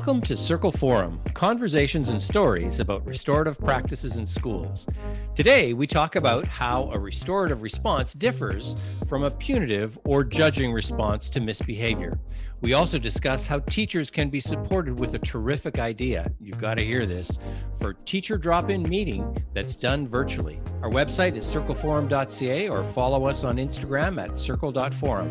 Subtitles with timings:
[0.00, 4.86] Welcome to Circle Forum, conversations and stories about restorative practices in schools.
[5.34, 8.74] Today, we talk about how a restorative response differs
[9.10, 12.18] from a punitive or judging response to misbehavior.
[12.62, 16.32] We also discuss how teachers can be supported with a terrific idea.
[16.40, 17.38] You've got to hear this
[17.78, 20.62] for teacher drop in meeting that's done virtually.
[20.80, 25.30] Our website is circleforum.ca or follow us on Instagram at circle.forum.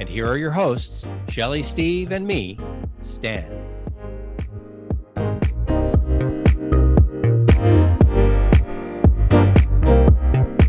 [0.00, 2.58] And here are your hosts, Shelly, Steve, and me,
[3.02, 3.75] Stan.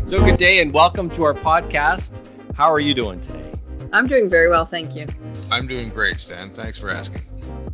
[0.08, 2.12] So, good day and welcome to our podcast.
[2.54, 3.52] How are you doing today?
[3.92, 5.06] I'm doing very well, thank you.
[5.50, 6.48] I'm doing great, Stan.
[6.48, 7.20] Thanks for asking.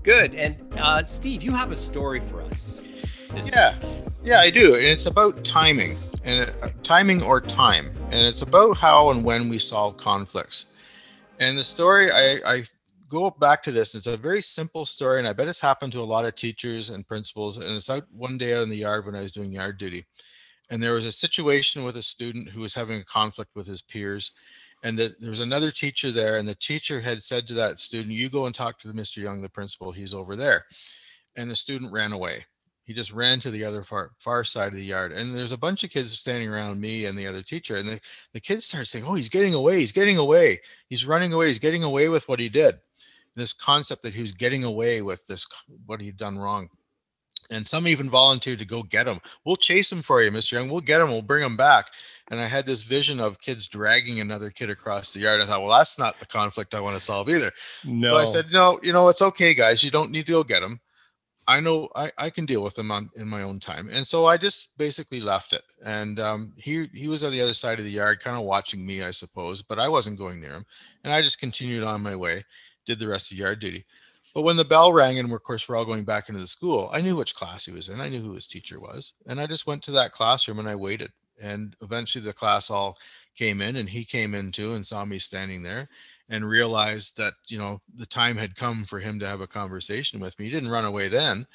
[0.03, 0.35] Good.
[0.35, 3.31] And uh, Steve, you have a story for us.
[3.45, 3.77] Yeah,
[4.25, 4.75] yeah, I do.
[4.75, 7.87] And it's about timing and uh, timing or time.
[8.07, 10.73] And it's about how and when we solve conflicts.
[11.39, 12.63] And the story, I, I
[13.07, 13.95] go back to this.
[13.95, 16.91] It's a very simple story, and I bet it's happened to a lot of teachers
[16.91, 17.59] and principals.
[17.59, 20.05] And it's out one day out in the yard when I was doing yard duty
[20.71, 23.83] and there was a situation with a student who was having a conflict with his
[23.83, 24.33] peers
[24.83, 28.15] and that there was another teacher there and the teacher had said to that student
[28.15, 30.65] you go and talk to mr young the principal he's over there.
[31.37, 32.45] And the student ran away.
[32.85, 35.59] He just ran to the other far far side of the yard and there's a
[35.59, 38.01] bunch of kids standing around me and the other teacher and the,
[38.33, 41.59] the kids start saying oh he's getting away he's getting away he's running away he's
[41.59, 42.77] getting away with what he did.
[43.37, 45.47] This concept that he was getting away with this
[45.87, 46.69] what he'd done wrong
[47.51, 49.19] and some even volunteered to go get him.
[49.45, 50.53] We'll chase him for you, Mr.
[50.53, 50.69] Young.
[50.69, 51.09] We'll get him.
[51.09, 51.89] We'll bring him back.
[52.31, 55.41] And I had this vision of kids dragging another kid across the yard.
[55.41, 57.51] I thought, well, that's not the conflict I want to solve either.
[57.87, 58.11] No.
[58.11, 59.85] So I said, no, you know, it's okay, guys.
[59.85, 60.81] You don't need to go get him.
[61.47, 63.91] I know I, I can deal with him on in my own time.
[63.93, 65.63] And so I just basically left it.
[65.87, 68.87] And um, he he was on the other side of the yard, kind of watching
[68.87, 70.67] me, I suppose, but I wasn't going near him.
[71.03, 72.43] And I just continued on my way,
[72.87, 73.85] did the rest of yard duty.
[74.35, 76.91] But when the bell rang and of course we're all going back into the school,
[76.93, 78.01] I knew which class he was in.
[78.01, 79.15] I knew who his teacher was.
[79.27, 81.13] And I just went to that classroom and I waited.
[81.41, 82.99] And eventually the class all
[83.37, 85.89] came in and he came in too and saw me standing there
[86.29, 90.21] and realized that, you know, the time had come for him to have a conversation
[90.21, 90.47] with me.
[90.47, 91.47] He didn't run away then.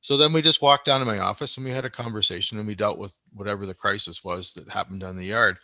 [0.00, 2.66] So then we just walked down to my office and we had a conversation and
[2.66, 5.58] we dealt with whatever the crisis was that happened on the yard.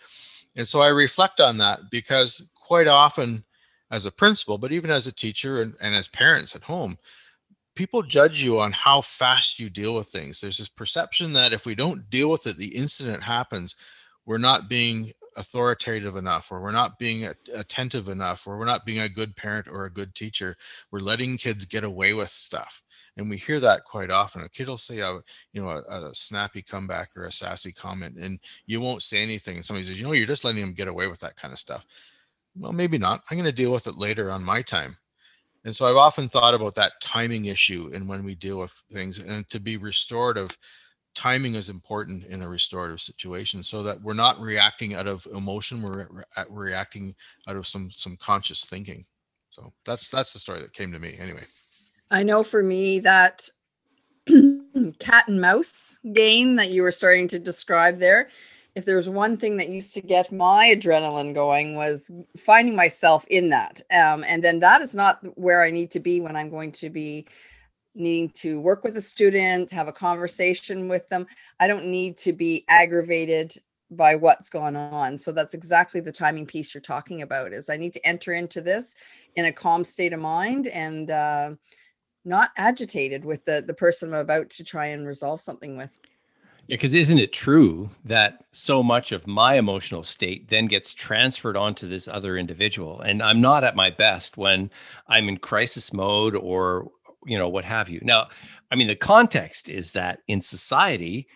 [0.56, 3.44] And so I reflect on that because quite often
[3.92, 6.96] as a principal, but even as a teacher and, and as parents at home,
[7.76, 10.40] people judge you on how fast you deal with things.
[10.40, 13.76] There's this perception that if we don't deal with it, the incident happens,
[14.24, 19.00] we're not being authoritative enough, or we're not being attentive enough, or we're not being
[19.00, 20.56] a good parent or a good teacher.
[20.90, 22.82] We're letting kids get away with stuff.
[23.18, 24.42] And we hear that quite often.
[24.42, 25.18] A kid will say a,
[25.52, 29.56] you know, a, a snappy comeback or a sassy comment, and you won't say anything.
[29.56, 31.58] And somebody says, you know, you're just letting them get away with that kind of
[31.58, 31.84] stuff
[32.56, 33.22] well, maybe not.
[33.30, 34.96] I'm going to deal with it later on my time.
[35.64, 39.18] And so I've often thought about that timing issue and when we deal with things
[39.18, 40.56] and to be restorative,
[41.14, 45.82] timing is important in a restorative situation so that we're not reacting out of emotion,
[45.82, 47.14] we're re- reacting
[47.48, 49.04] out of some some conscious thinking.
[49.50, 51.42] So that's that's the story that came to me anyway.
[52.10, 53.48] I know for me that
[54.98, 58.28] cat and mouse game that you were starting to describe there
[58.74, 63.26] if there was one thing that used to get my adrenaline going was finding myself
[63.28, 66.50] in that um, and then that is not where i need to be when i'm
[66.50, 67.26] going to be
[67.94, 71.26] needing to work with a student have a conversation with them.
[71.60, 73.54] I don't need to be aggravated
[73.90, 75.18] by what's going on.
[75.18, 78.60] So that's exactly the timing piece you're talking about is i need to enter into
[78.60, 78.96] this
[79.36, 81.50] in a calm state of mind and uh,
[82.24, 86.00] not agitated with the the person i'm about to try and resolve something with
[86.68, 91.56] yeah, because isn't it true that so much of my emotional state then gets transferred
[91.56, 93.00] onto this other individual?
[93.00, 94.70] And I'm not at my best when
[95.08, 96.90] I'm in crisis mode or,
[97.26, 98.00] you know, what have you.
[98.02, 98.28] Now,
[98.70, 101.26] I mean, the context is that in society,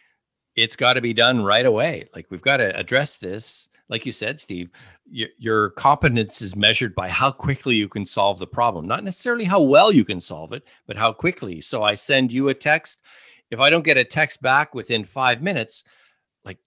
[0.55, 2.09] it's got to be done right away.
[2.15, 3.69] Like we've got to address this.
[3.89, 4.71] Like you said, Steve,
[5.13, 9.45] y- your competence is measured by how quickly you can solve the problem, not necessarily
[9.45, 11.61] how well you can solve it, but how quickly.
[11.61, 13.03] So I send you a text
[13.51, 15.85] if I don't get a text back within five minutes,
[16.45, 16.59] like,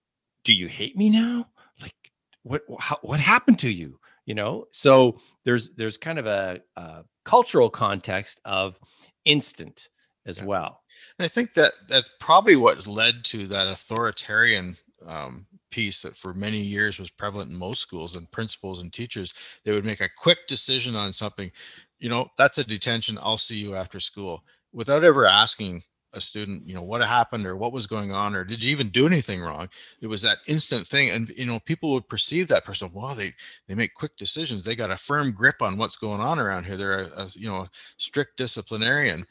[0.43, 1.47] do you hate me now?
[1.81, 1.95] Like,
[2.43, 3.99] what how, what happened to you?
[4.25, 8.79] You know, so there's there's kind of a, a cultural context of
[9.25, 9.89] instant
[10.25, 10.45] as yeah.
[10.45, 10.83] well.
[11.17, 16.33] And I think that that's probably what led to that authoritarian um, piece that for
[16.33, 19.61] many years was prevalent in most schools and principals and teachers.
[19.65, 21.51] They would make a quick decision on something.
[21.99, 23.17] You know, that's a detention.
[23.21, 25.83] I'll see you after school without ever asking
[26.13, 28.89] a student, you know, what happened or what was going on, or did you even
[28.89, 29.67] do anything wrong?
[30.01, 31.11] It was that instant thing.
[31.11, 33.31] And, you know, people would perceive that person, wow, they,
[33.67, 34.63] they make quick decisions.
[34.63, 36.77] They got a firm grip on what's going on around here.
[36.77, 39.23] They're a, a you know, a strict disciplinarian.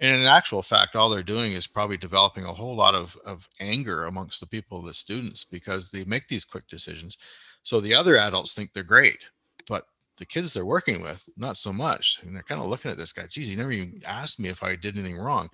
[0.00, 3.46] And in actual fact, all they're doing is probably developing a whole lot of, of
[3.60, 7.16] anger amongst the people, the students, because they make these quick decisions.
[7.62, 9.30] So the other adults think they're great,
[9.68, 9.84] but
[10.16, 12.20] the kids they're working with, not so much.
[12.22, 14.62] And they're kind of looking at this guy, geez, he never even asked me if
[14.62, 15.48] I did anything wrong.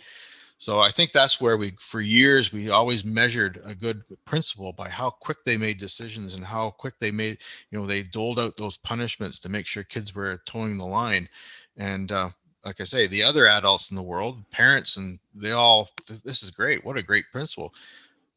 [0.60, 4.90] So I think that's where we, for years, we always measured a good principal by
[4.90, 7.38] how quick they made decisions and how quick they made,
[7.70, 11.30] you know, they doled out those punishments to make sure kids were toeing the line.
[11.78, 12.28] And uh,
[12.62, 16.50] like I say, the other adults in the world, parents, and they all, this is
[16.50, 16.84] great.
[16.84, 17.72] What a great principal.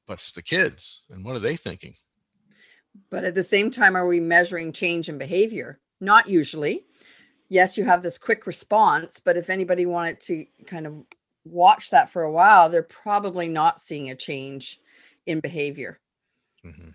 [0.08, 1.94] But it's the kids, and what are they thinking?
[3.10, 5.82] But at the same time, are we measuring change in behavior?
[6.00, 6.86] Not usually.
[7.50, 11.04] Yes, you have this quick response, but if anybody wanted to kind of
[11.46, 14.80] watch that for a while, they're probably not seeing a change
[15.26, 16.00] in behavior.
[16.66, 16.90] Mm-hmm.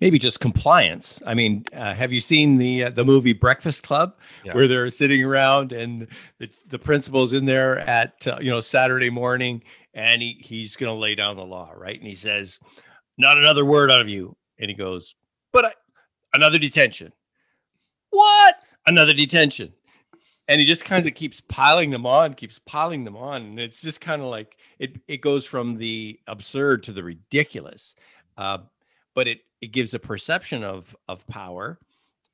[0.00, 1.22] Maybe just compliance.
[1.24, 4.52] I mean, uh, have you seen the uh, the movie Breakfast Club, yeah.
[4.54, 6.08] where they're sitting around and
[6.38, 9.62] the, the principal's in there at uh, you know Saturday morning,
[9.94, 11.98] and he he's going to lay down the law, right?
[11.98, 12.58] And he says,
[13.16, 15.14] "Not another word out of you." And he goes,
[15.52, 15.72] "But I,
[16.34, 17.12] another detention."
[18.10, 18.56] What?
[18.86, 19.72] Another detention
[20.48, 23.82] and he just kind of keeps piling them on keeps piling them on and it's
[23.82, 27.94] just kind of like it it goes from the absurd to the ridiculous
[28.36, 28.58] uh,
[29.14, 31.78] but it it gives a perception of of power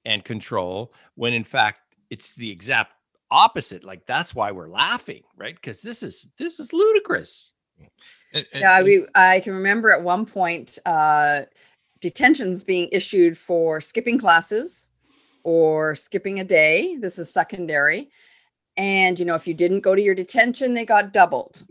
[0.05, 1.81] and control when in fact
[2.11, 2.93] it's the exact
[3.31, 5.55] opposite like that's why we're laughing right?
[5.55, 7.53] Because this is this is ludicrous.
[8.35, 11.43] And, and, yeah we i can remember at one point uh
[12.03, 14.85] detentions being issued for skipping classes
[15.43, 16.97] or skipping a day.
[16.97, 18.11] This is secondary.
[18.77, 21.65] And, you know, if you didn't go to your detention, they got doubled.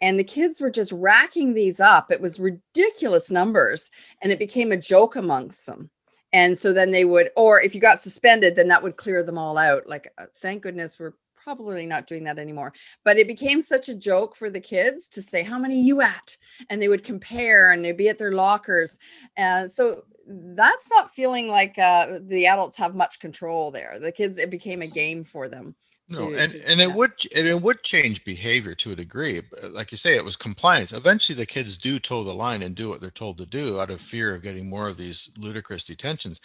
[0.00, 2.10] And the kids were just racking these up.
[2.10, 3.90] It was ridiculous numbers.
[4.22, 5.90] And it became a joke amongst them.
[6.32, 9.38] And so then they would, or if you got suspended, then that would clear them
[9.38, 9.88] all out.
[9.88, 11.14] Like, uh, thank goodness we're
[11.44, 12.72] probably not doing that anymore.
[13.04, 16.36] But it became such a joke for the kids to say, How many you at?
[16.68, 18.98] And they would compare and they'd be at their lockers.
[19.36, 23.98] And so that's not feeling like uh, the adults have much control there.
[24.00, 25.74] The kids, it became a game for them.
[26.10, 26.86] No, to, and, to, and yeah.
[26.86, 29.40] it would and it would change behavior to a degree.
[29.40, 30.92] But like you say, it was compliance.
[30.92, 33.90] Eventually, the kids do toe the line and do what they're told to do out
[33.90, 36.40] of fear of getting more of these ludicrous detentions.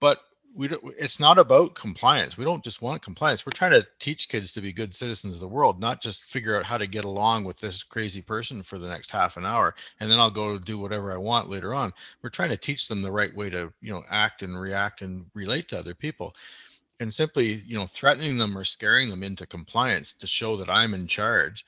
[0.00, 0.18] But
[0.54, 2.38] we don't, it's not about compliance.
[2.38, 3.44] We don't just want compliance.
[3.44, 6.56] We're trying to teach kids to be good citizens of the world, not just figure
[6.56, 9.74] out how to get along with this crazy person for the next half an hour
[10.00, 11.92] and then I'll go do whatever I want later on.
[12.22, 15.26] We're trying to teach them the right way to, you know, act and react and
[15.34, 16.34] relate to other people.
[17.00, 20.94] And simply, you know, threatening them or scaring them into compliance to show that I'm
[20.94, 21.64] in charge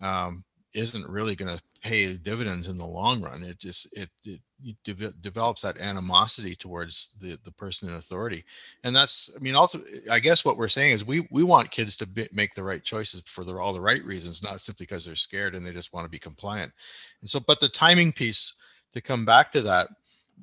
[0.00, 0.44] um,
[0.74, 3.42] isn't really going to pay dividends in the long run.
[3.42, 4.40] It just it, it
[4.84, 8.44] de- develops that animosity towards the the person in authority,
[8.84, 9.80] and that's I mean also
[10.10, 12.82] I guess what we're saying is we we want kids to be, make the right
[12.82, 15.92] choices for the, all the right reasons, not simply because they're scared and they just
[15.92, 16.72] want to be compliant.
[17.20, 18.60] And so, but the timing piece
[18.92, 19.88] to come back to that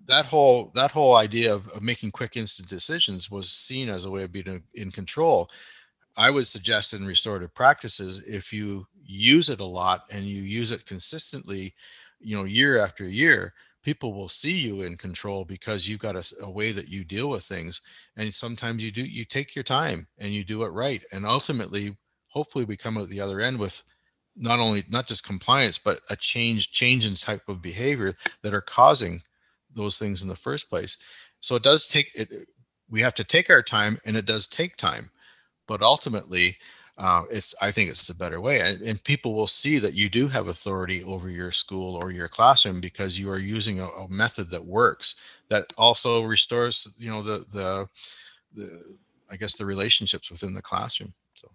[0.06, 4.12] that whole that whole idea of, of making quick instant decisions was seen as a
[4.12, 5.48] way of being in control
[6.18, 10.72] i would suggest in restorative practices if you use it a lot and you use
[10.72, 11.74] it consistently,
[12.20, 16.36] you know, year after year, people will see you in control because you've got a,
[16.42, 17.82] a, way that you deal with things.
[18.16, 21.04] And sometimes you do, you take your time and you do it right.
[21.12, 21.96] And ultimately,
[22.30, 23.84] hopefully we come out the other end with
[24.36, 28.62] not only, not just compliance, but a change, change in type of behavior that are
[28.62, 29.22] causing
[29.72, 30.98] those things in the first place.
[31.42, 32.32] So it does take it.
[32.90, 35.10] We have to take our time and it does take time,
[35.68, 36.58] but ultimately
[36.98, 40.10] uh, it's i think it's a better way and, and, people will see that you
[40.10, 44.08] do have authority over your school or your classroom because you are using a, a
[44.10, 47.88] method that works that also restores you know the the
[48.54, 48.98] the
[49.32, 51.48] i guess the relationships within the classroom so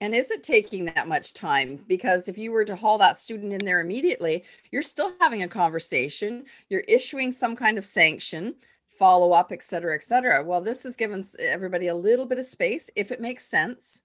[0.00, 1.84] and is it taking that much time?
[1.88, 5.48] Because if you were to haul that student in there immediately, you're still having a
[5.48, 8.54] conversation, you're issuing some kind of sanction,
[8.86, 10.44] follow up, et cetera, et cetera.
[10.44, 14.02] Well, this has given everybody a little bit of space if it makes sense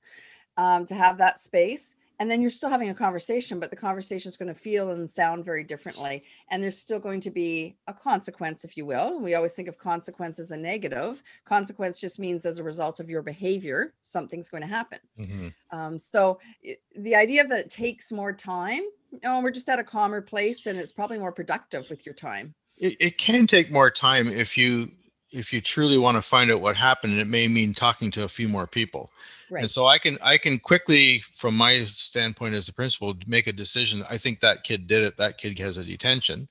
[0.57, 4.29] um, to have that space and then you're still having a conversation but the conversation
[4.29, 7.93] is going to feel and sound very differently and there's still going to be a
[7.93, 9.19] consequence if you will.
[9.19, 11.23] We always think of consequence as a negative.
[11.45, 14.99] Consequence just means as a result of your behavior something's going to happen.
[15.19, 15.77] Mm-hmm.
[15.77, 18.81] um, so it, the idea that it takes more time
[19.23, 22.53] no we're just at a calmer place and it's probably more productive with your time.
[22.77, 24.91] It, it can take more time if you
[25.33, 28.29] if you truly want to find out what happened, it may mean talking to a
[28.29, 29.09] few more people.
[29.49, 29.61] Right.
[29.61, 33.53] And so I can I can quickly, from my standpoint as a principal, make a
[33.53, 34.03] decision.
[34.09, 35.17] I think that kid did it.
[35.17, 36.47] That kid has a detention.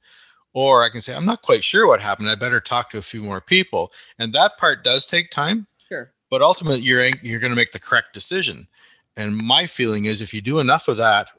[0.55, 2.29] Or I can say, I'm not quite sure what happened.
[2.29, 3.91] I better talk to a few more people.
[4.19, 5.67] And that part does take time.
[5.89, 6.13] Sure.
[6.31, 8.67] But ultimately, you're you're going to make the correct decision.
[9.17, 11.31] And my feeling is if you do enough of that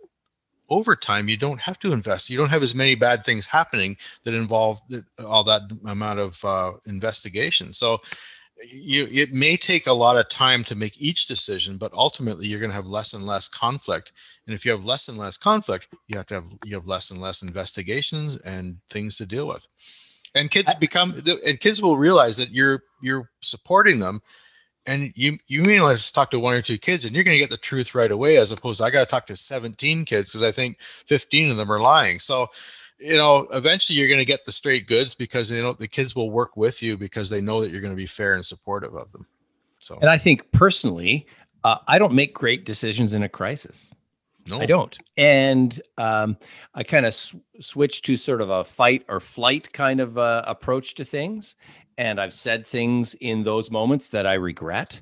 [0.69, 2.29] over time, you don't have to invest.
[2.29, 4.79] You don't have as many bad things happening that involve
[5.25, 7.73] all that amount of uh, investigation.
[7.73, 7.99] So
[8.71, 12.59] you, it may take a lot of time to make each decision, but ultimately you're
[12.59, 14.13] going to have less and less conflict.
[14.45, 17.11] And if you have less and less conflict, you have to have you have less
[17.11, 19.67] and less investigations and things to deal with.
[20.35, 21.13] And kids become
[21.45, 24.21] and kids will realize that you're you're supporting them
[24.85, 27.41] and you you mean let's talk to one or two kids and you're going to
[27.41, 30.29] get the truth right away as opposed to i got to talk to 17 kids
[30.29, 32.47] because i think 15 of them are lying so
[32.99, 36.15] you know eventually you're going to get the straight goods because you know the kids
[36.15, 38.93] will work with you because they know that you're going to be fair and supportive
[38.93, 39.25] of them
[39.79, 41.25] so and i think personally
[41.63, 43.91] uh, i don't make great decisions in a crisis
[44.49, 44.59] no.
[44.59, 44.97] I don't.
[45.15, 46.35] And um,
[46.73, 50.43] I kind of sw- switched to sort of a fight or flight kind of uh,
[50.45, 51.55] approach to things
[51.97, 55.01] and I've said things in those moments that I regret.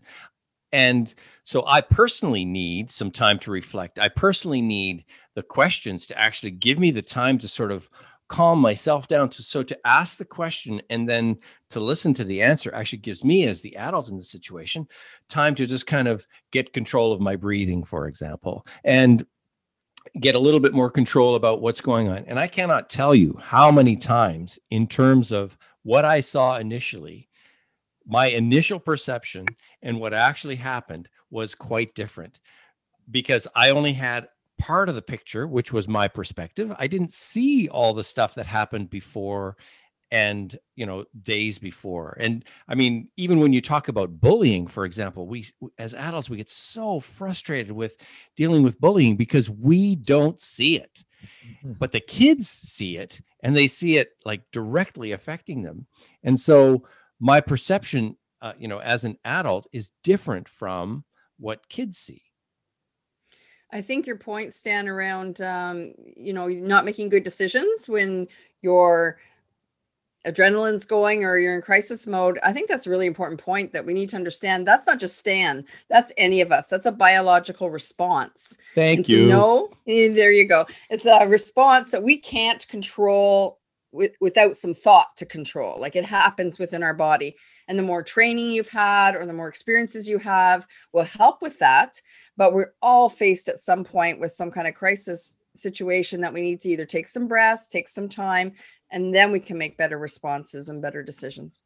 [0.71, 3.99] And so I personally need some time to reflect.
[3.99, 5.05] I personally need
[5.35, 7.89] the questions to actually give me the time to sort of
[8.31, 11.37] calm myself down to so to ask the question and then
[11.69, 14.87] to listen to the answer actually gives me as the adult in the situation
[15.27, 19.25] time to just kind of get control of my breathing for example and
[20.21, 23.37] get a little bit more control about what's going on and i cannot tell you
[23.41, 27.29] how many times in terms of what I saw initially,
[28.05, 29.45] my initial perception
[29.81, 32.39] and what actually happened was quite different
[33.09, 34.27] because I only had
[34.59, 36.73] part of the picture, which was my perspective.
[36.77, 39.57] I didn't see all the stuff that happened before
[40.11, 44.83] and you know days before and i mean even when you talk about bullying for
[44.83, 45.47] example we
[45.77, 47.95] as adults we get so frustrated with
[48.35, 51.03] dealing with bullying because we don't see it
[51.45, 51.73] mm-hmm.
[51.79, 55.87] but the kids see it and they see it like directly affecting them
[56.23, 56.83] and so
[57.19, 61.03] my perception uh, you know as an adult is different from
[61.37, 62.23] what kids see
[63.73, 68.27] I think your point, Stan, around um, you know not making good decisions when
[68.61, 69.17] you're
[70.25, 73.85] adrenaline's going or you're in crisis mode i think that's a really important point that
[73.85, 74.67] we need to understand.
[74.67, 76.67] That's not just stan that's any of us.
[76.67, 78.57] That's a biological response.
[78.75, 79.27] Thank you.
[79.27, 80.65] no eh, there you go.
[80.89, 83.59] It's a response that we can't control
[83.91, 85.79] with, without some thought to control.
[85.79, 87.35] Like it happens within our body.
[87.67, 91.59] And the more training you've had or the more experiences you have will help with
[91.59, 92.01] that.
[92.37, 96.41] But we're all faced at some point with some kind of crisis situation that we
[96.41, 98.53] need to either take some breaths, take some time,
[98.91, 101.61] and then we can make better responses and better decisions.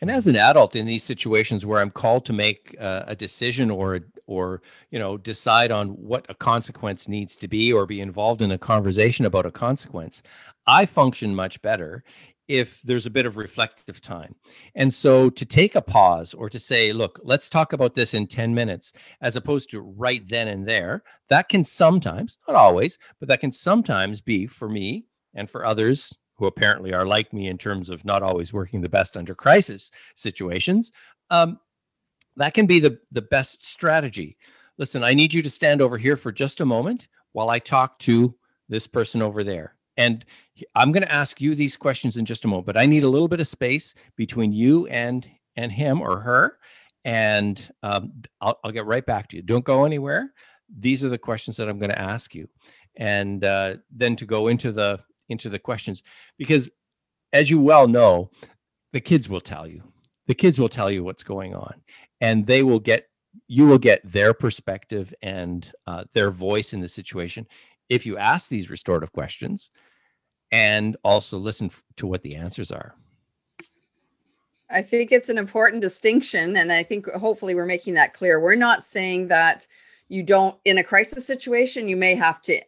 [0.00, 3.70] And as an adult in these situations where I'm called to make uh, a decision
[3.70, 4.60] or or
[4.90, 8.58] you know decide on what a consequence needs to be or be involved in a
[8.58, 10.20] conversation about a consequence,
[10.66, 12.02] I function much better
[12.48, 14.34] if there's a bit of reflective time.
[14.74, 18.26] And so to take a pause or to say, look, let's talk about this in
[18.26, 23.28] 10 minutes, as opposed to right then and there, that can sometimes, not always, but
[23.28, 27.56] that can sometimes be for me and for others who apparently are like me in
[27.56, 30.90] terms of not always working the best under crisis situations.
[31.30, 31.60] Um,
[32.34, 34.36] that can be the, the best strategy.
[34.76, 38.00] Listen, I need you to stand over here for just a moment while I talk
[38.00, 38.34] to
[38.68, 39.76] this person over there.
[39.96, 40.24] And
[40.74, 43.08] I'm going to ask you these questions in just a moment, but I need a
[43.08, 46.58] little bit of space between you and and him or her,
[47.04, 49.42] and um, I'll, I'll get right back to you.
[49.42, 50.32] Don't go anywhere.
[50.76, 52.48] These are the questions that I'm going to ask you,
[52.96, 55.00] and uh, then to go into the
[55.32, 56.02] into the questions
[56.38, 56.70] because,
[57.32, 58.30] as you well know,
[58.92, 59.82] the kids will tell you.
[60.26, 61.82] The kids will tell you what's going on,
[62.20, 63.08] and they will get
[63.48, 67.46] you will get their perspective and uh, their voice in the situation
[67.88, 69.70] if you ask these restorative questions
[70.50, 72.94] and also listen to what the answers are.
[74.70, 76.56] I think it's an important distinction.
[76.56, 78.40] And I think hopefully we're making that clear.
[78.40, 79.66] We're not saying that
[80.08, 82.60] you don't, in a crisis situation, you may have to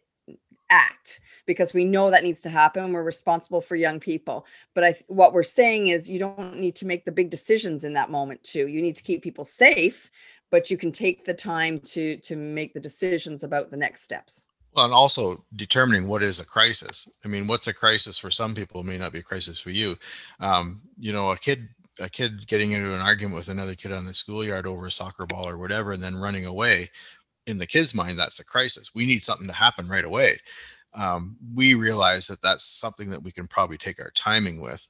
[0.69, 2.91] act because we know that needs to happen.
[2.91, 4.45] We're responsible for young people.
[4.73, 7.93] But I, what we're saying is you don't need to make the big decisions in
[7.93, 8.67] that moment too.
[8.67, 10.09] You need to keep people safe,
[10.51, 14.45] but you can take the time to to make the decisions about the next steps.
[14.73, 17.17] Well, and also determining what is a crisis.
[17.23, 19.95] I mean, what's a crisis for some people may not be a crisis for you.
[20.41, 21.69] Um, you know, a kid
[22.01, 25.25] a kid getting into an argument with another kid on the schoolyard over a soccer
[25.25, 26.89] ball or whatever, and then running away.
[27.47, 28.93] In the kid's mind, that's a crisis.
[28.95, 30.35] We need something to happen right away.
[30.95, 34.87] Um, we realize that that's something that we can probably take our timing with.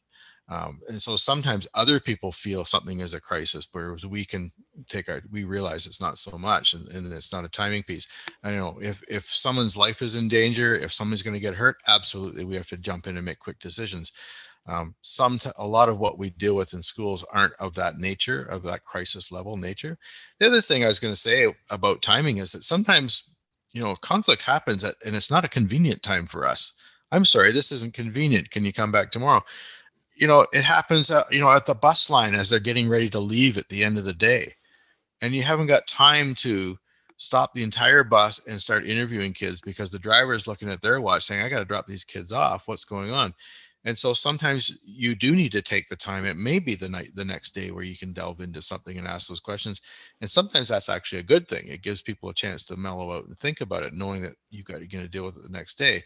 [0.48, 4.52] Um, and so sometimes other people feel something is a crisis, whereas we can
[4.88, 8.08] take our, we realize it's not so much and, and it's not a timing piece.
[8.44, 11.78] I know if, if someone's life is in danger, if someone's going to get hurt,
[11.88, 14.12] absolutely we have to jump in and make quick decisions.
[14.68, 17.98] Um, some t- a lot of what we deal with in schools aren't of that
[17.98, 19.98] nature, of that crisis level nature.
[20.40, 23.30] The other thing I was going to say about timing is that sometimes
[23.75, 26.74] you know conflict happens at, and it's not a convenient time for us.
[27.12, 28.50] I'm sorry, this isn't convenient.
[28.50, 29.44] Can you come back tomorrow?
[30.15, 33.10] You know, it happens at, you know at the bus line as they're getting ready
[33.10, 34.48] to leave at the end of the day,
[35.22, 36.79] and you haven't got time to
[37.17, 41.00] stop the entire bus and start interviewing kids because the driver is looking at their
[41.00, 42.67] watch saying, I got to drop these kids off.
[42.67, 43.34] What's going on?
[43.86, 46.25] And so sometimes you do need to take the time.
[46.25, 49.08] It may be the night, the next day where you can delve into something and
[49.08, 49.80] ask those questions.
[50.22, 51.68] And sometimes that's actually a good thing.
[51.68, 54.65] It gives people a chance to mellow out and think about it, knowing that you've
[54.65, 56.01] got you're going to deal with it the next day.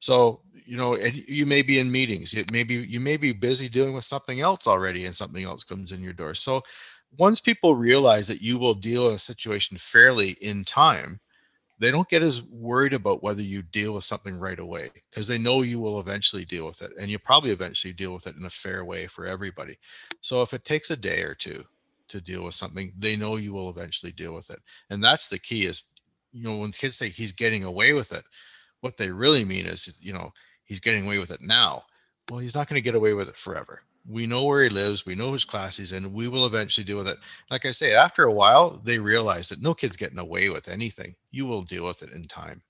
[0.00, 2.34] So you know, you may be in meetings.
[2.34, 5.62] It may be you may be busy dealing with something else already, and something else
[5.62, 6.34] comes in your door.
[6.34, 6.62] So
[7.18, 11.20] once people realize that you will deal in a situation fairly in time,
[11.82, 15.36] they don't get as worried about whether you deal with something right away because they
[15.38, 18.44] know you will eventually deal with it and you probably eventually deal with it in
[18.44, 19.74] a fair way for everybody.
[20.20, 21.64] So if it takes a day or two
[22.06, 24.60] to deal with something, they know you will eventually deal with it.
[24.90, 25.82] And that's the key is,
[26.32, 28.22] you know, when kids say he's getting away with it,
[28.80, 30.30] what they really mean is, you know,
[30.62, 31.82] he's getting away with it now.
[32.30, 35.06] Well, he's not going to get away with it forever we know where he lives
[35.06, 37.18] we know his class he's in we will eventually deal with it.
[37.50, 41.14] Like i say after a while they realize that no kid's getting away with anything.
[41.30, 42.62] You will deal with it in time.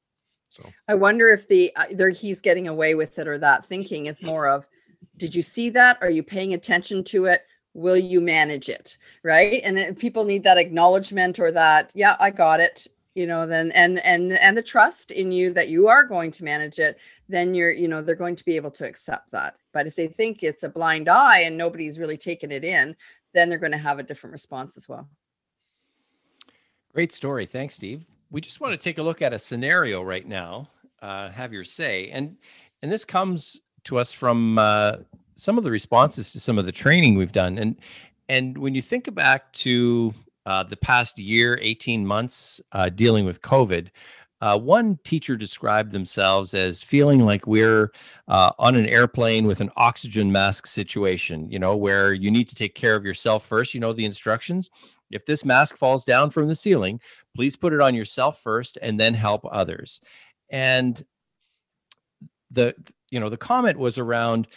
[0.51, 0.69] So.
[0.87, 4.23] I wonder if the uh, either he's getting away with it or that thinking is
[4.23, 4.69] more of
[5.17, 5.99] did you see that?
[6.01, 7.45] Are you paying attention to it?
[7.75, 8.97] Will you manage it?
[9.23, 9.63] Right?
[9.65, 13.99] And people need that acknowledgement or that yeah i got it you know then and
[14.05, 17.71] and and the trust in you that you are going to manage it then you're
[17.71, 19.57] you know they're going to be able to accept that.
[19.73, 22.97] But if they think it's a blind eye and nobody's really taken it in
[23.35, 25.09] then they're going to have a different response as well.
[26.93, 27.47] Great story.
[27.47, 28.07] Thanks steve.
[28.31, 30.69] We just want to take a look at a scenario right now
[31.03, 32.09] uh, have your say.
[32.11, 32.37] And
[32.81, 34.97] and this comes to us from uh,
[35.35, 37.59] some of the responses to some of the training we've done.
[37.59, 37.77] And
[38.29, 40.15] and when you think back to
[40.47, 43.89] uh, the past year, 18 months uh, dealing with COVID.
[44.43, 47.93] Uh, one teacher described themselves as feeling like we're
[48.27, 52.57] uh, on an airplane with an oxygen mask situation, you know, where you need to
[52.57, 53.73] take care of yourself first.
[53.73, 54.69] You know, the instructions.
[55.13, 57.01] If this mask falls down from the ceiling,
[57.37, 60.01] please put it on yourself first and then help others.
[60.51, 61.05] And
[62.51, 62.75] the,
[63.11, 64.49] you know, the comment was around,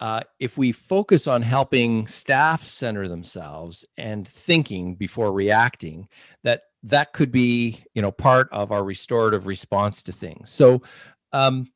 [0.00, 6.08] uh, if we focus on helping staff center themselves and thinking before reacting,
[6.44, 10.50] that that could be you know part of our restorative response to things.
[10.50, 10.82] So
[11.32, 11.68] um,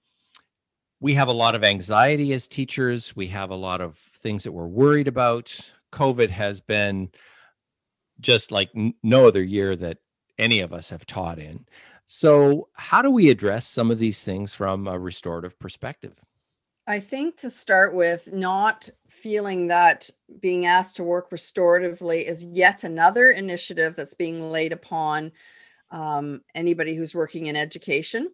[1.01, 3.17] we have a lot of anxiety as teachers.
[3.17, 5.73] We have a lot of things that we're worried about.
[5.93, 7.11] COVID has been
[8.21, 9.99] just like n- no other year that
[10.39, 11.67] any of us have taught in.
[12.07, 16.15] So, how do we address some of these things from a restorative perspective?
[16.87, 22.83] I think to start with, not feeling that being asked to work restoratively is yet
[22.83, 25.31] another initiative that's being laid upon
[25.93, 28.31] um, anybody who's working in education.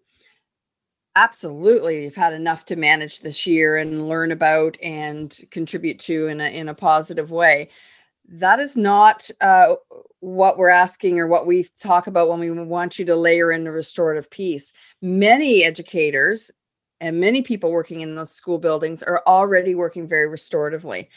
[1.14, 6.40] Absolutely, you've had enough to manage this year and learn about and contribute to in
[6.40, 7.68] a, in a positive way.
[8.30, 9.74] That is not uh,
[10.20, 13.64] what we're asking or what we talk about when we want you to layer in
[13.64, 14.72] the restorative piece.
[15.02, 16.50] Many educators
[17.00, 21.08] and many people working in those school buildings are already working very restoratively.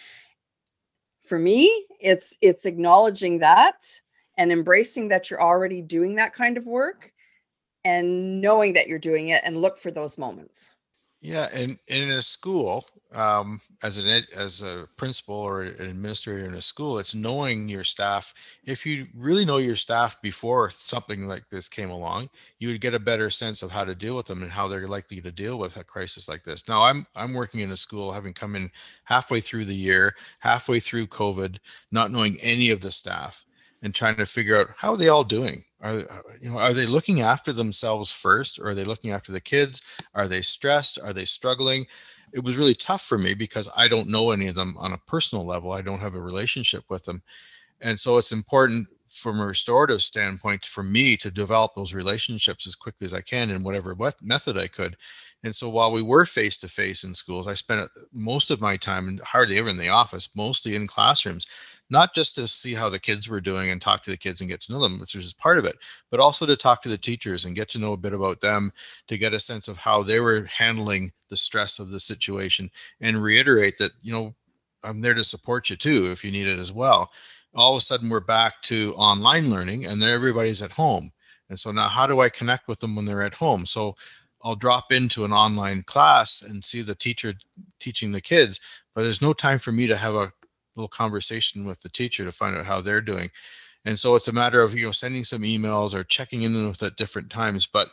[1.22, 3.86] For me it's it's acknowledging that
[4.38, 7.12] and embracing that you're already doing that kind of work
[7.84, 10.74] and knowing that you're doing it and look for those moments
[11.22, 16.46] yeah and, and in a school um, as an as a principal or an administrator
[16.46, 18.34] in a school it's knowing your staff.
[18.66, 22.30] If you really know your staff before something like this came along
[22.60, 24.88] you would get a better sense of how to deal with them and how they're
[24.88, 26.68] likely to deal with a crisis like this.
[26.68, 28.70] Now i'm i'm working in a school having come in
[29.04, 31.58] halfway through the year halfway through covid
[31.92, 33.46] not knowing any of the staff
[33.82, 36.74] and trying to figure out how are they all doing are uh, you know are
[36.74, 41.00] they looking after themselves first or are they looking after the kids are they stressed
[41.04, 41.86] are they struggling
[42.34, 44.98] it was really tough for me because I don't know any of them on a
[44.98, 45.72] personal level.
[45.72, 47.22] I don't have a relationship with them.
[47.82, 52.76] And so it's important from a restorative standpoint for me to develop those relationships as
[52.76, 54.96] quickly as I can in whatever method I could.
[55.44, 58.62] And so while we were face to face in schools, I spent uh, most of
[58.62, 62.74] my time and hardly ever in the office, mostly in classrooms not just to see
[62.74, 64.98] how the kids were doing and talk to the kids and get to know them,
[64.98, 65.76] which is part of it,
[66.10, 68.72] but also to talk to the teachers and get to know a bit about them
[69.08, 72.70] to get a sense of how they were handling the stress of the situation
[73.02, 74.34] and reiterate that, you know,
[74.84, 77.12] I'm there to support you too if you need it as well.
[77.54, 81.12] All of a sudden, we're back to online learning and everybody's at home.
[81.50, 83.66] And so now, how do I connect with them when they're at home?
[83.66, 83.96] So
[84.44, 87.34] I'll drop into an online class and see the teacher
[87.80, 90.32] teaching the kids, but there's no time for me to have a
[90.76, 93.30] little conversation with the teacher to find out how they're doing.
[93.86, 96.84] And so it's a matter of you know sending some emails or checking in with
[96.84, 97.68] at different times.
[97.68, 97.90] But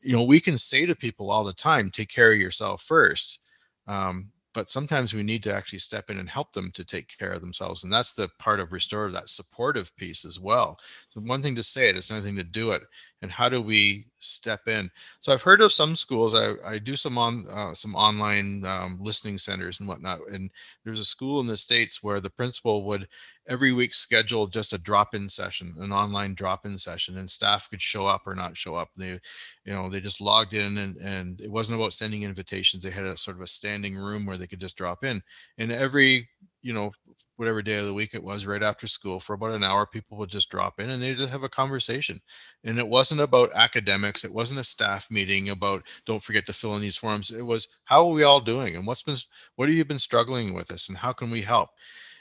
[0.00, 3.40] you know we can say to people all the time, take care of yourself first.
[3.86, 7.32] Um, but sometimes we need to actually step in and help them to take care
[7.32, 10.76] of themselves and that's the part of restorative that supportive piece as well
[11.10, 12.82] so one thing to say it it's another thing to do it
[13.22, 14.88] and how do we step in?
[15.20, 18.98] So i've heard of some schools i, I do some on uh, some online um,
[19.00, 20.50] listening centers and whatnot and
[20.84, 23.08] there's a school in the states where the principal would
[23.48, 28.06] every week schedule just a drop-in session an online drop-in session and staff could show
[28.06, 28.90] up or not show up.
[28.96, 29.18] They
[29.64, 33.04] you know they just logged in and, and it wasn't about sending invitations they had
[33.04, 35.20] a sort of a standing room where they could just drop in.
[35.58, 36.28] And every
[36.62, 36.90] you know
[37.36, 40.16] whatever day of the week it was right after school for about an hour people
[40.18, 42.18] would just drop in and they just have a conversation.
[42.64, 46.76] And it wasn't about academics it wasn't a staff meeting about don't forget to fill
[46.76, 47.30] in these forms.
[47.30, 48.76] It was how are we all doing?
[48.76, 49.16] And what's been
[49.56, 50.88] what have you been struggling with us?
[50.88, 51.70] And how can we help?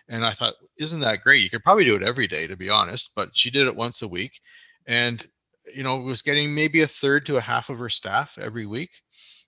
[0.07, 1.43] And i thought isn't that great?
[1.43, 4.01] You could probably do it every day to be honest but she did it once
[4.01, 4.39] a week.
[4.87, 5.25] And
[5.75, 8.91] you know was getting maybe a third to a half of her staff every week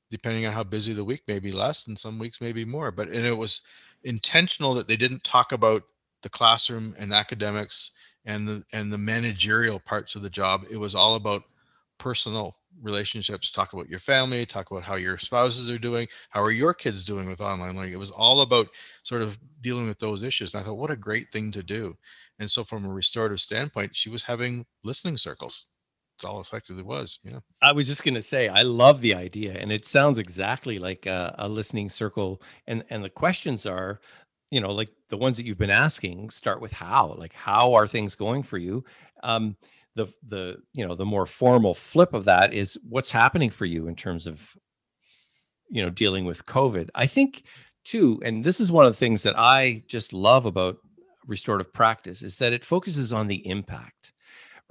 [0.10, 3.26] depending on how busy the week maybe less and some weeks maybe more but and
[3.26, 3.66] it was
[4.04, 5.84] intentional that they didn't talk about
[6.22, 10.66] the classroom and academics and the and the managerial parts of the job.
[10.72, 11.44] It was all about
[11.98, 13.52] personal relationships.
[13.52, 17.06] Talk about your family talk about how your spouses are doing how are your kids
[17.06, 17.94] doing with online learning?
[17.94, 18.68] It was all about
[19.04, 21.96] sort of dealing with those issues and i thought what a great thing to do.
[22.40, 25.68] And so from a restorative standpoint she was having listening circles
[26.22, 27.20] it's all effectively was.
[27.24, 27.40] Yeah.
[27.64, 31.08] I was just going to say, I love the idea, and it sounds exactly like
[31.08, 32.42] a, a, listening circle.
[32.68, 34.00] And and the questions are,
[34.52, 36.30] you know, like the ones that you've been asking.
[36.30, 38.84] Start with how, like how are things going for you?
[39.24, 39.58] Um,
[39.96, 43.88] the the you know the more formal flip of that is what's happening for you
[43.88, 44.56] in terms of,
[45.72, 46.90] you know, dealing with COVID.
[46.94, 47.44] I think
[47.84, 50.78] too, and this is one of the things that I just love about
[51.26, 54.11] restorative practice is that it focuses on the impact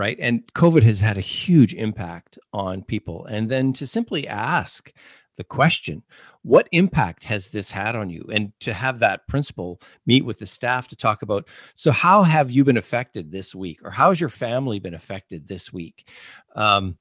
[0.00, 0.16] right?
[0.18, 3.26] And COVID has had a huge impact on people.
[3.26, 4.90] And then to simply ask
[5.36, 6.04] the question,
[6.40, 8.24] what impact has this had on you?
[8.32, 12.50] And to have that principal meet with the staff to talk about, so how have
[12.50, 13.80] you been affected this week?
[13.84, 16.08] Or how has your family been affected this week?
[16.56, 16.96] Um,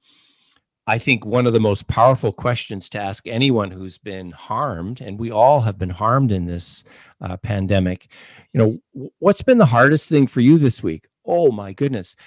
[0.85, 5.17] I think one of the most powerful questions to ask anyone who's been harmed, and
[5.17, 6.83] we all have been harmed in this
[7.21, 8.12] uh, pandemic,
[8.53, 11.07] you know, what's been the hardest thing for you this week?
[11.23, 12.17] Oh my goodness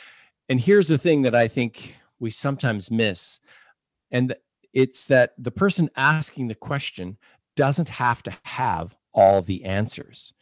[0.53, 3.41] and here's the thing that I think we sometimes miss,
[4.11, 4.37] and
[4.75, 7.17] it's that the person asking the question
[7.57, 10.35] doesn't have to have all the answers.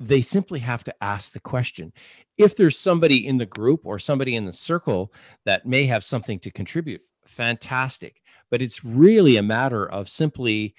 [0.00, 1.92] They simply have to ask the question.
[2.38, 5.12] If there's somebody in the group or somebody in the circle
[5.44, 8.22] that may have something to contribute, fantastic.
[8.50, 10.74] But it's really a matter of simply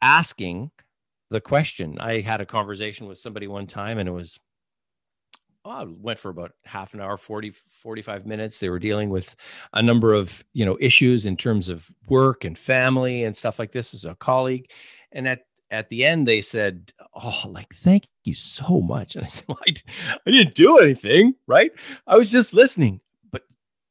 [0.00, 0.70] asking
[1.30, 1.98] the question.
[1.98, 4.38] I had a conversation with somebody one time and it was
[5.64, 8.58] oh, went for about half an hour 40 45 minutes.
[8.58, 9.34] They were dealing with
[9.72, 13.72] a number of you know issues in terms of work and family and stuff like
[13.72, 14.70] this as a colleague.
[15.12, 19.16] And at at the end they said oh like thank you so much.
[19.16, 19.74] And i said well, I,
[20.26, 21.72] I didn't do anything right?
[22.06, 23.00] I was just listening.
[23.30, 23.42] But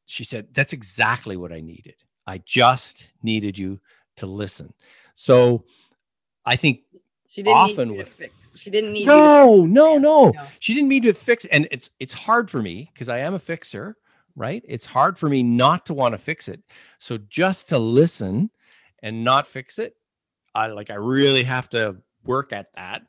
[0.06, 1.96] she said that's exactly what i needed.
[2.26, 3.80] I just needed you
[4.18, 4.74] to listen.
[5.16, 5.66] So
[6.46, 6.82] i think
[7.28, 8.43] she didn't often with fix.
[8.58, 9.08] She didn't need.
[9.08, 10.48] No, no, no, no.
[10.60, 11.46] She didn't need to fix.
[11.46, 13.98] And it's it's hard for me because I am a fixer,
[14.36, 14.64] right?
[14.68, 16.62] It's hard for me not to want to fix it.
[17.00, 18.52] So just to listen
[19.02, 19.96] and not fix it,
[20.56, 23.04] I like I really have to work at that.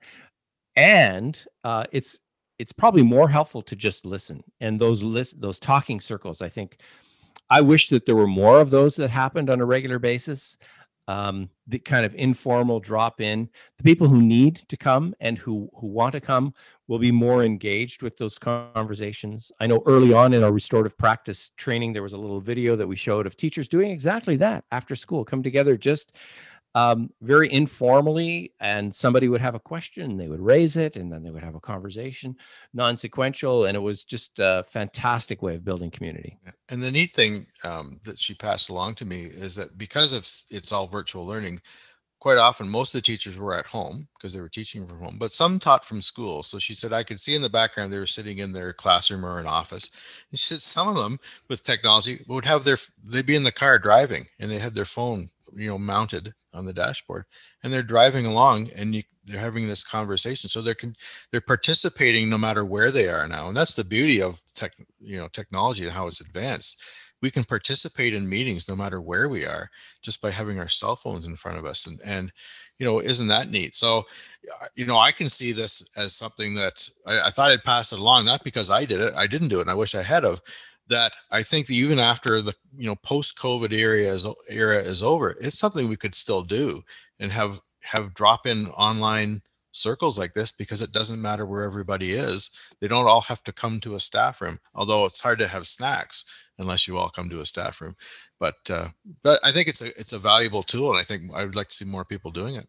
[0.76, 2.18] And uh, it's
[2.58, 4.44] it's probably more helpful to just listen.
[4.60, 6.78] And those list those talking circles, I think.
[7.50, 10.56] I wish that there were more of those that happened on a regular basis
[11.08, 13.48] um, the kind of informal drop in.
[13.78, 16.54] The people who need to come and who who want to come
[16.86, 19.50] will be more engaged with those conversations.
[19.58, 22.86] I know early on in our restorative practice training, there was a little video that
[22.86, 26.14] we showed of teachers doing exactly that after school, come together just
[26.74, 31.22] um, very informally, and somebody would have a question, they would raise it, and then
[31.22, 32.36] they would have a conversation,
[32.72, 33.66] non sequential.
[33.66, 36.36] And it was just a fantastic way of building community.
[36.68, 40.22] And the neat thing um, that she passed along to me is that because of
[40.50, 41.60] it's all virtual learning,
[42.18, 45.16] quite often most of the teachers were at home because they were teaching from home,
[45.18, 46.42] but some taught from school.
[46.42, 49.24] So she said, I could see in the background they were sitting in their classroom
[49.24, 50.24] or an office.
[50.30, 52.78] And she said some of them with technology would have their,
[53.12, 56.64] they'd be in the car driving and they had their phone, you know, mounted on
[56.64, 57.24] the dashboard
[57.62, 60.48] and they're driving along and you, they're having this conversation.
[60.48, 60.76] So they're
[61.30, 65.18] they're participating no matter where they are now and that's the beauty of tech you
[65.18, 66.84] know technology and how it's advanced.
[67.22, 69.68] We can participate in meetings no matter where we are
[70.02, 72.32] just by having our cell phones in front of us and and
[72.78, 73.74] you know isn't that neat?
[73.74, 74.04] So
[74.60, 77.94] uh, you know i can see this as something that I, I thought i'd pass
[77.94, 80.02] it along not because i did it i didn't do it and i wish i
[80.02, 80.42] had of
[80.88, 85.02] that I think that even after the you know post COVID era is era is
[85.02, 86.82] over, it's something we could still do
[87.20, 89.40] and have have drop in online
[89.72, 92.74] circles like this because it doesn't matter where everybody is.
[92.80, 95.66] They don't all have to come to a staff room, although it's hard to have
[95.66, 97.94] snacks unless you all come to a staff room.
[98.38, 98.88] But uh,
[99.22, 101.68] but I think it's a it's a valuable tool, and I think I would like
[101.68, 102.66] to see more people doing it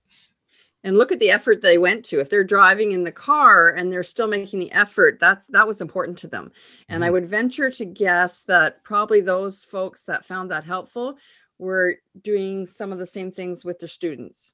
[0.86, 2.21] and look at the effort they went to.
[2.21, 5.82] If they're driving in the car and they're still making the effort that's that was
[5.82, 6.52] important to them.
[6.88, 7.08] And mm-hmm.
[7.08, 11.17] i would venture to guess that probably those folks that found that helpful
[11.58, 14.54] were doing some of the same things with their students.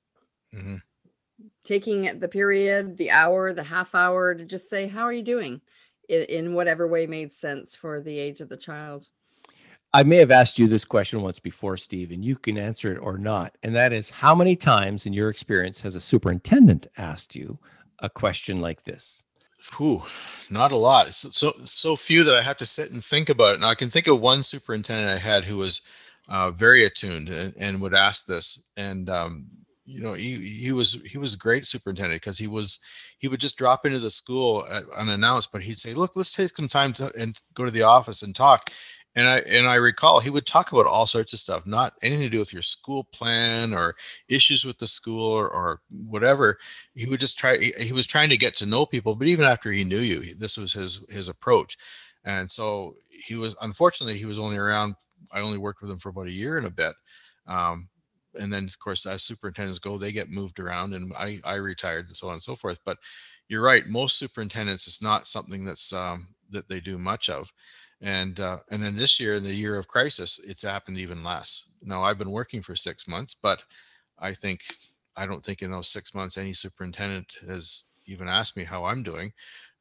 [0.56, 0.76] Mm-hmm.
[1.64, 5.62] taking the period the hour the half hour to just say how are you doing?
[6.12, 9.08] in, in whatever way made sense for the age of the child
[9.94, 12.98] I may have asked you this question once before, Steve, and you can answer it
[12.98, 13.58] or not.
[13.62, 17.60] And that is how many times in your experience has a superintendent asked you
[18.00, 19.24] a question like this?
[19.78, 20.02] Whew,
[20.50, 21.10] not a lot.
[21.10, 23.62] So, so, so few that I have to sit and think about it.
[23.62, 25.82] Now I can think of one superintendent I had who was
[26.30, 28.70] uh, very attuned and, and, would ask this.
[28.78, 29.46] And um,
[29.86, 32.80] you know, he he was he was a great superintendent because he was
[33.20, 34.66] he would just drop into the school
[34.98, 38.24] unannounced, but he'd say, "Look, let's take some time to and go to the office
[38.24, 38.70] and talk."
[39.16, 42.26] And I and I recall he would talk about all sorts of stuff, not anything
[42.26, 43.96] to do with your school plan or
[44.30, 46.58] issues with the school or, or whatever.
[46.96, 47.58] He would just try.
[47.58, 50.22] He, he, was trying to get to know people, but even after he knew you,
[50.36, 51.78] this was his his approach.
[52.24, 54.96] And so he was unfortunately he was only around.
[55.34, 56.94] I only worked with him for about a year and a bit.
[57.48, 57.90] Um,
[58.36, 62.08] and then of course as superintendents go, they get moved around, and I I retired
[62.08, 62.80] and so on and so forth.
[62.86, 62.98] But
[63.50, 67.52] you're right, most superintendents it's not something that's um, that they do much of
[68.02, 71.72] and uh, and then this year in the year of crisis it's happened even less.
[71.84, 73.64] Now i've been working for six months but
[74.20, 74.62] i think
[75.18, 79.02] i don't think in those six months any superintendent has even asked me how i'm
[79.04, 79.32] doing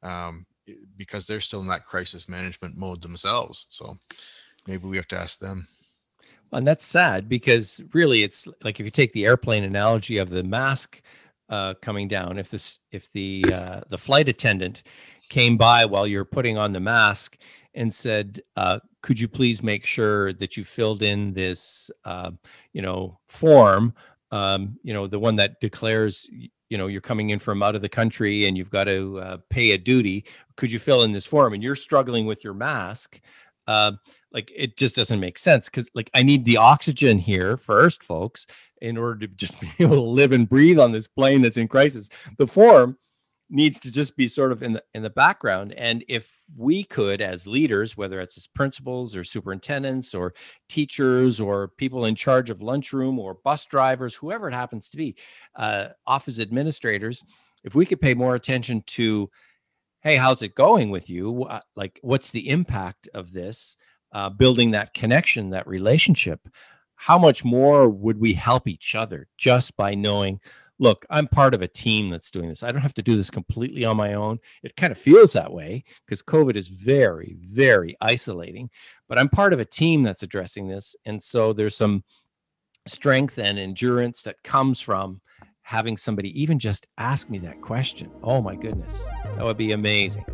[0.03, 0.45] um,
[0.97, 3.93] because they're still in that crisis management mode themselves so
[4.67, 5.67] maybe we have to ask them.
[6.51, 10.43] And that's sad because really it's like if you take the airplane analogy of the
[10.43, 11.01] mask
[11.49, 14.83] uh, coming down if this if the uh, the flight attendant
[15.29, 17.37] came by while you're putting on the mask
[17.73, 22.31] and said, uh, "Could you please make sure that you filled in this, uh,
[22.73, 23.93] you know, form?
[24.31, 26.29] Um, you know, the one that declares,
[26.69, 29.37] you know, you're coming in from out of the country and you've got to uh,
[29.49, 30.25] pay a duty.
[30.55, 31.53] Could you fill in this form?
[31.53, 33.19] And you're struggling with your mask."
[33.67, 33.93] Uh,
[34.33, 38.45] like it just doesn't make sense because like I need the oxygen here first, folks,
[38.81, 41.67] in order to just be able to live and breathe on this plane that's in
[41.67, 42.09] crisis.
[42.37, 42.97] The form
[43.51, 45.73] needs to just be sort of in the in the background.
[45.73, 50.33] And if we could as leaders whether it's as principals or superintendents or
[50.69, 55.15] teachers or people in charge of lunchroom or bus drivers whoever it happens to be
[55.55, 57.23] uh, office administrators
[57.63, 59.29] if we could pay more attention to
[60.01, 61.47] hey how's it going with you?
[61.75, 63.77] Like what's the impact of this
[64.13, 66.47] uh, building that connection that relationship?
[66.95, 70.39] How much more would we help each other just by knowing
[70.81, 72.63] look, I'm part of a team that's doing this.
[72.63, 74.39] I don't have to do this completely on my own.
[74.63, 78.71] It kind of feels that way because COVID is very, very isolating,
[79.07, 80.95] but I'm part of a team that's addressing this.
[81.05, 82.03] And so there's some
[82.87, 85.21] strength and endurance that comes from
[85.61, 88.09] having somebody even just ask me that question.
[88.23, 90.25] Oh my goodness, that would be amazing.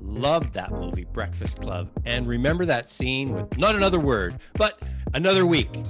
[0.00, 1.90] Loved that movie, Breakfast Club.
[2.04, 5.84] And remember that scene with not another word, but another week.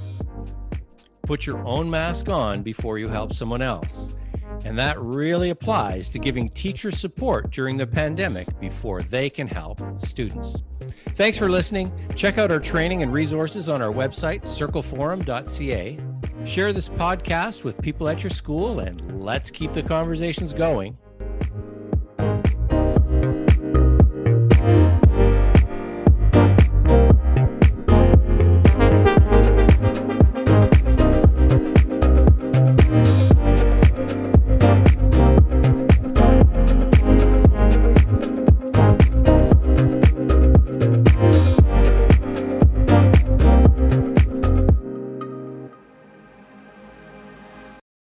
[1.22, 4.16] Put your own mask on before you help someone else.
[4.64, 9.80] And that really applies to giving teacher support during the pandemic before they can help
[10.02, 10.62] students.
[11.10, 11.92] Thanks for listening.
[12.14, 15.98] Check out our training and resources on our website, circleforum.ca.
[16.44, 20.96] Share this podcast with people at your school and let's keep the conversations going.